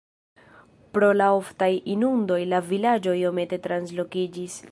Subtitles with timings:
[0.95, 4.57] Pro la oftaj inundoj la vilaĝo iomete translokiĝis.